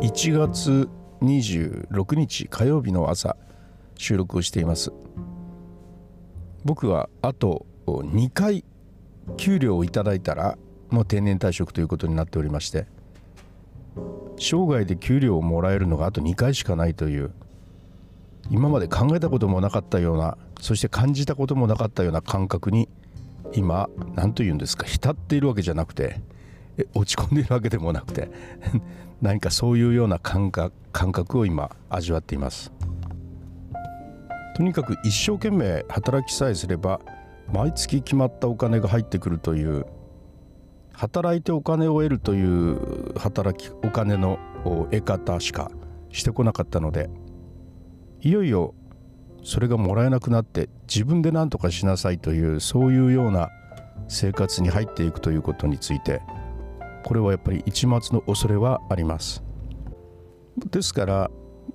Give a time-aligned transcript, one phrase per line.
[0.00, 0.88] 1月
[1.22, 3.36] 26日火曜日の朝
[3.96, 4.92] 収録をしています。
[6.64, 8.64] 僕はあと2回
[9.36, 10.56] 給料をいただいたら
[10.90, 12.86] もう定年退職ということになっておりまして
[14.38, 17.32] 生涯で給料をもらえるのがあと2回しかないという
[18.50, 22.88] 今まで考えたこともなかったようなそして感じたこともなかったような感覚に
[23.52, 26.20] 今何と言うんですか浸っているわけじゃなくて
[26.94, 28.30] 落ち込んでいるわけでもなくて
[29.20, 32.72] 何かそういうような感覚感覚を今味わっています。
[34.56, 37.00] とにかく一生懸命働きさえすれば
[37.52, 39.86] 毎月決まったお金が入ってくるという
[40.92, 44.40] 働いてお金を得るという働きお金の
[44.90, 45.70] 得方しか
[46.10, 47.08] してこなかったので
[48.20, 48.74] いよいよ
[49.44, 53.50] それがもらえなくなって自分で何とかしなさいというそういうような
[54.08, 56.20] 生活に入っていくということについて
[57.04, 59.42] これはやっぱり一末の恐れはあります。
[60.70, 61.30] ですから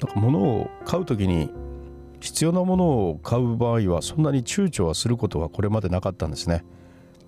[0.00, 1.50] なんか物を買う時に
[2.20, 6.64] 必要なものを買う場合はそんなに躊躇はすることはこれまでなかったんですね。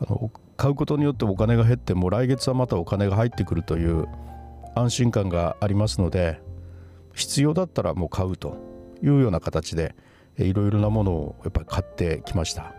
[0.00, 4.06] あの買うことによってお金が減っても来月はまたお金が入ってくるという
[4.74, 6.40] 安心感がありますので
[7.14, 8.56] 必要だったらもう買うと
[9.02, 9.94] いうような形で
[10.36, 12.74] いろいろなものをやっぱり買ってきました。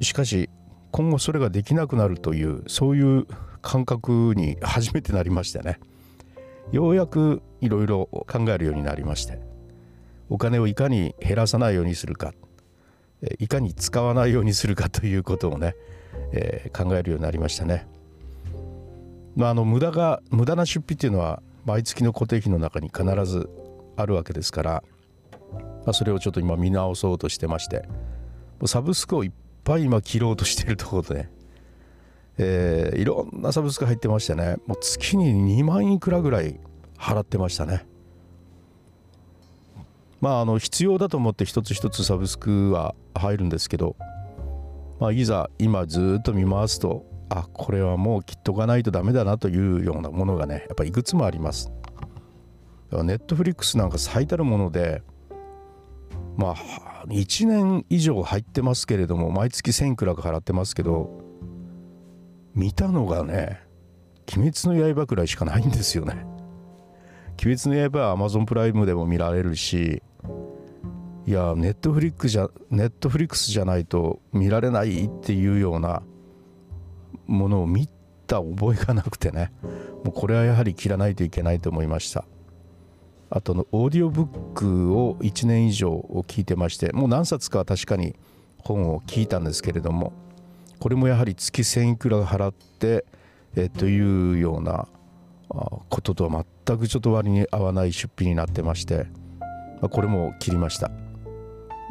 [0.00, 0.50] しかし
[0.92, 3.26] 今後それができなくなるというそういう
[3.62, 5.78] 感覚に初めてなりましてね。
[6.72, 9.38] ようやくいろいろ考えるようになりまして。
[10.28, 12.32] お金をいかに減らさないようにするか。
[13.38, 15.74] いかに使わないようにするか ということをね、
[16.32, 17.86] えー、考えるようになりましたね。
[19.36, 23.50] まあ、あの無駄が無駄な出費っていうのは毎月の固定費の中に必ず
[23.96, 24.84] あるわけですから、
[25.52, 27.86] まあ、それをちょっと今見直そうとしてまして
[28.64, 29.32] サブスクをいっ
[29.66, 31.28] ぱい今切ろうとしてるところで、
[32.38, 34.56] えー、いろんなサブスク入ってましてね。
[34.66, 36.60] もう月に2万いくらぐらい
[36.96, 37.84] 払ってましたね。
[40.20, 43.96] まああの必要だと思って一つ一つサブスクは入るんですけど、
[44.98, 51.70] まあ、いざ今ずっと見回すとあこれはもう切っとかないとダメだなというようなものがねやっぱいくつもあります。
[52.90, 55.02] ネットフリックスなんか最たるもので
[56.36, 56.54] まあ
[57.08, 61.20] 1年以上入ってますけれども毎月1000いくらか払ってますけど
[62.54, 63.60] 見たのがね
[64.36, 66.26] 「鬼滅の刃」くらいしかないんですよね。
[67.44, 70.02] 鬼滅の刃は Amazon プライムでも見られるし
[71.26, 76.02] いやネットフリックじゃネットフリックスじゃないと見られないっていうような
[77.26, 77.88] ものを見
[78.26, 79.52] た覚えがなくてね
[80.04, 82.24] もうこれはやはり切らないといけないと思いました
[83.30, 85.90] あとのオーディオブックを1年以上
[86.28, 88.14] 聞いてましてもう何冊か確かに
[88.58, 90.12] 本を聞いたんですけれども
[90.78, 93.04] これもやはり月1000いくら払って
[93.56, 94.86] えというような
[95.48, 99.06] こととは全くちょっと割に合わない出費になってまして
[99.90, 100.90] これも切りました。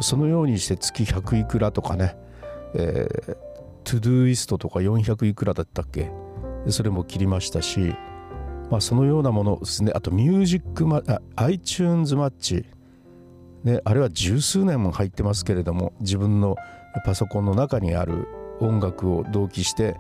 [0.02, 2.18] そのようにして月100いくらとかね、
[2.74, 3.38] えー、
[3.84, 6.12] トゥドゥイストとか400いくらだったっけ
[6.68, 7.96] それも切りましたし、
[8.70, 9.92] まあ、そのようなものですね。
[9.96, 12.66] あとミュージックマあ iTunes マッチ、
[13.64, 16.56] ね、あれは十数年も入ってますけれども自分の
[17.06, 18.28] パソコンの中にある
[18.60, 19.98] 音楽を同期して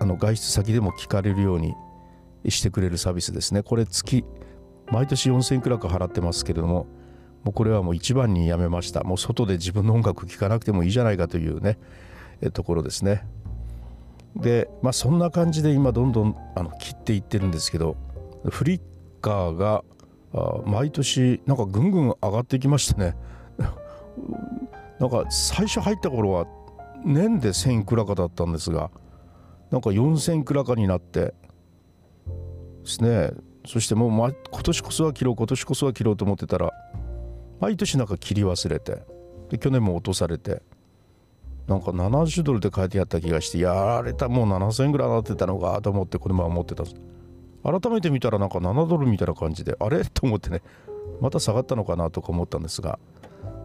[0.00, 1.74] あの外出先でも聴かれるように
[2.48, 3.62] してくれるサービスですね。
[3.62, 4.24] これ月
[4.90, 6.86] 毎年4000いくらか払ってますけれども
[7.44, 9.04] もうこれはもう一番にやめました。
[9.04, 11.78] もう外で自分の音楽聴かなくてもいいじゃないかというね
[12.52, 13.26] ところですね。
[14.36, 17.96] でまあそんな感じで今どんどんあの切っていってるんですけど
[18.48, 18.80] フリッ
[19.20, 19.84] カーが
[20.66, 23.16] 毎年なんかぐんぐん上がってきましたね。
[25.00, 26.46] なんか最初入った頃は
[27.04, 28.90] 年で1000いくらかだったんですが
[29.70, 31.34] なんか4000いくらかになってで
[32.84, 33.30] すね
[33.64, 36.72] そしてもう、ま、今年こそは切ろう今年こそは切ろうと思ってたら
[37.60, 39.02] 毎年なんか切り忘れて
[39.50, 40.62] で去年も落とされて
[41.68, 46.84] なんか70ドルで買えてやった気がしてやられたもう7000円ぐらいになってたのかと思ってこのまま持ってた
[47.62, 50.02] 改めて見たらなんか7ドルみたいな感じであれ？
[50.04, 50.62] と思ってね。
[51.20, 52.98] また下がったのかなとか思ったんですが、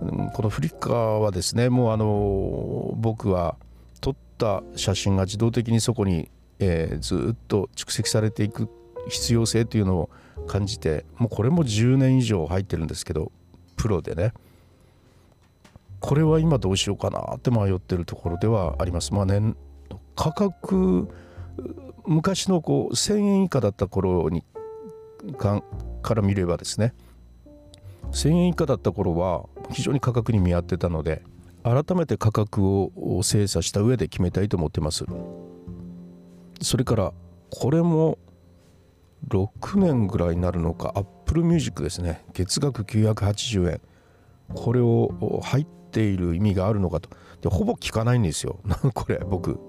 [0.02, 3.56] うん、このフリッカーはですねもうあの僕は
[4.02, 6.30] 撮った写真が自動的にそこに、
[6.60, 8.70] えー、ずっと蓄積されていく
[9.08, 10.10] 必要性というのを
[10.48, 13.32] 感じてもうこれも10年以上入ってるんですけど
[13.78, 14.34] プロでね。
[16.04, 19.14] これは今どうしようかなって迷ってるところではあります。
[19.14, 19.56] まあね、
[20.18, 21.08] 価格
[22.06, 24.44] 昔のこう1000円以下だった頃に
[25.38, 25.64] か
[26.02, 26.94] から見ればですね。
[28.12, 31.24] 1000円以下だった頃は非常に価格に見合ってたので
[31.64, 35.06] 改めて価格を精査した上で決めたいと思ってます。
[36.62, 37.14] それから
[37.50, 38.20] これも
[39.30, 40.92] 6年ぐらいになるのか。
[40.98, 42.26] Apple Music ですね。
[42.34, 43.82] 月額980円。
[44.54, 47.10] これを入ってている意味があるのかと
[47.42, 48.60] でほぼ聞かないんですよ
[48.94, 49.60] これ僕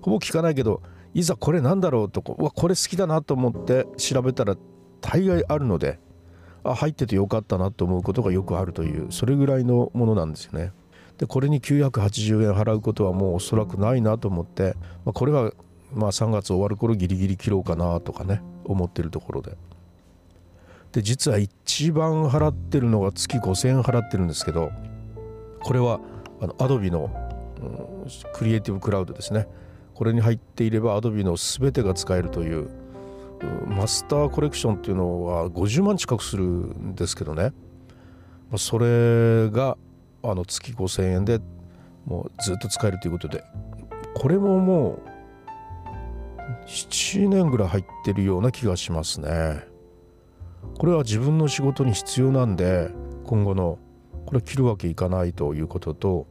[0.00, 0.82] ほぼ聞かないけど
[1.14, 4.56] いざこれなんだろうとうわこれ好きだなと思って調べたら
[5.00, 5.98] 大概あるので
[6.64, 10.72] あ入っててよかったなと思うことがよくあるというそれぐらいのものなんですよね。
[11.18, 15.52] でこれに980円払うことはもうおそらくないなと思って、まあ、これは
[15.92, 19.56] まあ3月終わる頃ギリギリ切ろうかなとかね思ってるところで。
[20.92, 24.70] で実は一番払ってるのが月5000円払ってるんですけど
[25.62, 26.00] これは
[26.40, 27.10] あの Adobe の、
[27.60, 29.48] うん、クリエイティブクラウドですね。
[29.94, 32.70] これに入っていれば Adobe の全てが使えるという
[33.66, 37.52] マスターコレクションっていうのは50万近くするんですけどね。
[38.50, 39.76] まそれが
[40.22, 41.40] あの月5000円で
[42.06, 43.44] もうずっと使えるということで。
[44.14, 45.18] これももう
[46.66, 49.64] 7年ぐらい入ってるような気がしますね。
[50.76, 52.90] これは自分の仕事に必要なんで
[53.24, 53.78] 今後の
[54.28, 56.26] これ切るわけいかないということと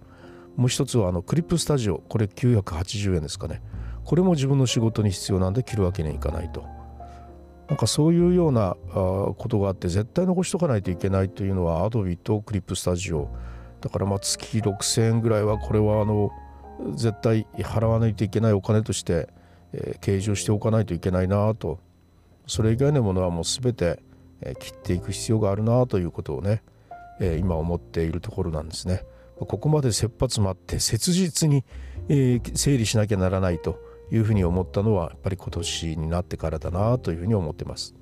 [0.55, 3.59] もう一つはあのクリップスタジオこれ980円ですかね。
[4.05, 6.63] これも自分の仕事に必要なんで切るわけにはいかないと。
[7.67, 13.29] なんかそういうようなことがあって絶対残しとかないといけないというのは Adobe とクリップスタジオ。
[13.81, 16.29] だからま月6000円ぐらいはこれはあの
[16.93, 19.27] 絶対払わないといけないお金として、
[20.01, 21.79] 計上しておかないといけないなと。
[22.45, 24.03] それ以外のものはもう全て、
[24.59, 26.61] 切っていく必要があるなということをね、
[27.19, 29.03] えー、今思っているところなんですね。
[29.39, 31.63] ここまで切羽詰まって切実に、
[32.09, 33.79] えー、整理しなきゃならないと
[34.11, 37.93] いうふうに思ったのはやっぱり今年になってからだなというふうに思ってます。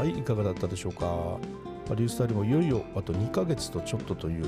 [0.00, 1.38] はいいかがだったでしょうか
[1.94, 4.46] リュースタイルもいよいよあと2ヶ月とちょっとという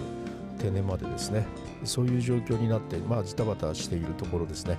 [0.63, 1.45] 定年までですね。
[1.85, 4.79] そういう状況になってまあジタバタしているところですね、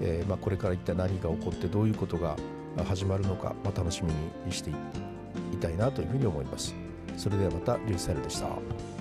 [0.00, 2.36] えー、まあ、これから一体何が起こってどういうことが
[2.84, 4.12] 始まるのか、まあ、楽しみ
[4.46, 4.74] にしてい
[5.60, 6.74] たいなというふうに思います。
[7.16, 8.91] それではまたリュースタイルでした。